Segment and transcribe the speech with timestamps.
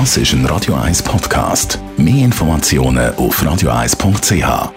[0.00, 1.78] Das ist ein Radio 1 Podcast.
[1.96, 4.72] Mehr Informationen auf radio1.ch.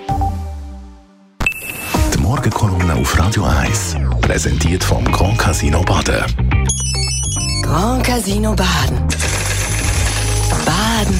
[2.13, 6.23] Die Morgenkolumne auf Radio 1 präsentiert vom Grand Casino Baden.
[7.63, 9.07] Grand Casino Baden.
[10.63, 11.15] Baden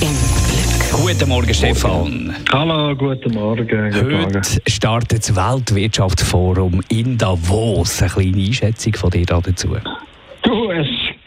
[0.00, 0.16] im
[0.48, 1.00] Glück.
[1.00, 2.34] Guten Morgen, Stefan.
[2.52, 3.68] Hallo, guten Morgen.
[3.68, 4.34] Guten Morgen.
[4.34, 8.02] Heute startet das Weltwirtschaftsforum in Davos.
[8.02, 9.76] Eine kleine Einschätzung von dir dazu.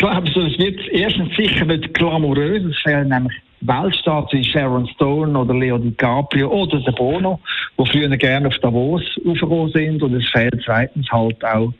[0.04, 2.62] Glaube es wird erstens sicher nicht glamourös.
[2.62, 7.40] Es fehlen nämlich Weltstars wie Sharon Stone oder Leo DiCaprio oder der Bono,
[7.80, 10.04] die früher gerne auf Davos aufgekommen sind.
[10.04, 11.72] Und es fehlt zweitens halt auch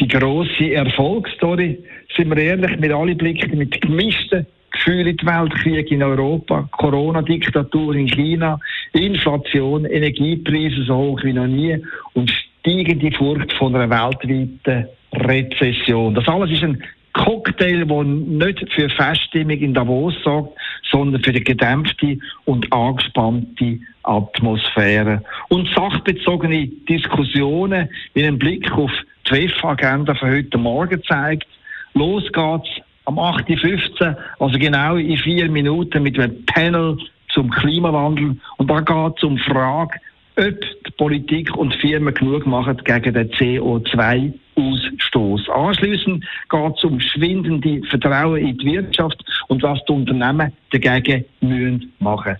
[0.00, 1.78] die grosse Erfolgsstory.
[2.16, 6.68] Sind wir ehrlich, mit alle Blicken mit gemischten Gefühlen in die Welt, Krieg in Europa,
[6.72, 8.58] Corona-Diktatur in China,
[8.92, 11.80] Inflation, Energiepreise so hoch wie noch nie
[12.14, 16.16] und steigende Furcht von einer weltweiten Rezession.
[16.16, 16.82] Das alles ist ein
[17.18, 20.56] Cocktail, der nicht für Feststimmung in Davos sorgt,
[20.90, 25.22] sondern für eine gedämpfte und angespannte Atmosphäre.
[25.48, 28.90] Und sachbezogene Diskussionen, wie ein Blick auf
[29.28, 31.46] die WEF-Agenda von heute Morgen zeigt.
[31.94, 32.68] Los geht's
[33.04, 36.98] am 8.15 Uhr, also genau in vier Minuten mit einem Panel
[37.28, 38.36] zum Klimawandel.
[38.56, 39.98] Und da geht es um die Frage,
[40.36, 45.48] ob die Politik und Firmen genug machen gegen den CO2-Ausstoß.
[45.48, 51.90] Anschließend geht es um schwindende Vertrauen in die Wirtschaft und was die Unternehmen dagegen müssen
[52.00, 52.36] machen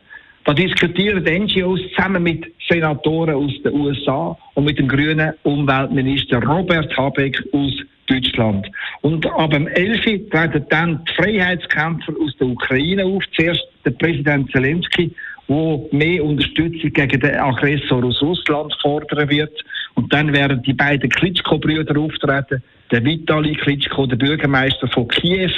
[0.48, 6.42] da diskutieren die NGOs zusammen mit Senatoren aus den USA und mit dem grünen Umweltminister
[6.42, 7.73] Robert Habeck aus
[8.06, 8.67] Deutschland.
[9.03, 10.31] Und ab dem 11.
[10.31, 13.23] treten dann die Freiheitskämpfer aus der Ukraine auf.
[13.36, 15.14] Zuerst der Präsident Zelensky,
[15.48, 19.64] wo mehr Unterstützung gegen den Aggressor aus Russland fordern wird.
[19.94, 22.62] Und dann werden die beiden Klitschko-Brüder auftreten.
[22.90, 25.50] Der Vitali Klitschko, der Bürgermeister von Kiew,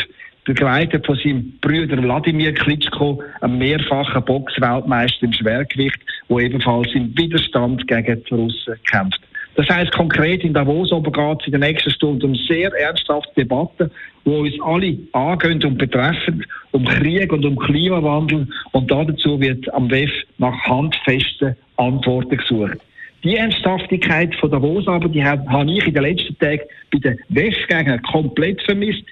[0.45, 7.87] begleitet von seinem Bruder Wladimir Klitschko, einem mehrfachen Boxweltmeister im Schwergewicht, wo ebenfalls im Widerstand
[7.87, 9.21] gegen die Russen kämpft.
[9.61, 13.31] Das heißt konkret in Davos oben geht es in der nächsten Stunde um sehr ernsthafte
[13.37, 13.91] Debatten,
[14.25, 19.91] wo uns alle angehen und betreffen, um Krieg und um Klimawandel und dazu wird am
[19.91, 22.79] WEF nach handfesten Antworten gesucht.
[23.23, 28.01] Die Ernsthaftigkeit von Davos aber, die habe ich in den letzten Tagen bei den WEF-Gegnern
[28.01, 29.05] komplett vermisst.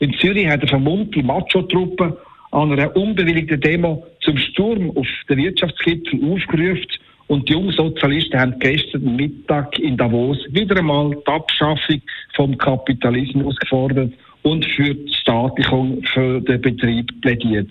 [0.00, 2.14] In Zürich hat eine vermummte Macho-Truppe
[2.50, 6.88] an einer unbewilligten Demo zum Sturm auf den Wirtschaftsgipfel aufgerufen.
[7.26, 12.02] Und die Jungsozialisten haben gestern Mittag in Davos wieder einmal die Abschaffung
[12.34, 14.12] vom Kapitalismus gefordert
[14.42, 17.70] und für die Staatlichung für den Betrieb plädiert.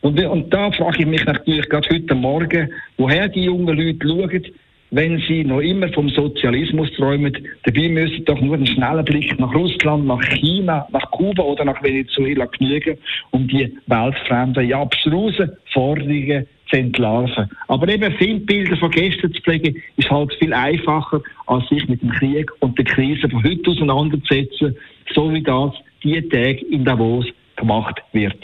[0.00, 4.44] Und, und da frage ich mich natürlich gerade heute Morgen, woher die jungen Leute schauen,
[4.90, 9.52] wenn sie noch immer vom Sozialismus träumen, dabei müssen doch nur einen schnellen Blick nach
[9.52, 12.96] Russland, nach China, nach Kuba oder nach Venezuela genügen,
[13.32, 17.48] um die weltfremden, ja abstrusen Forderungen zu entlarven.
[17.68, 22.10] Aber eben Filmbilder von gestern zu pflegen, ist halt viel einfacher, als sich mit dem
[22.10, 24.76] Krieg und der Krise von heute auseinanderzusetzen,
[25.14, 27.26] so wie das die Tage in Davos
[27.56, 28.38] gemacht wird.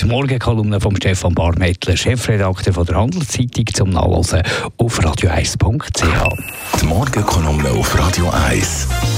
[0.00, 4.42] Die Morgenkolumne von Stefan Barmettler, Chefredakteur von der Handelszeitung, zum Nachlesen
[4.76, 6.80] auf radio1.ch.
[6.80, 9.17] Die Morgenkolumne auf Radio 1.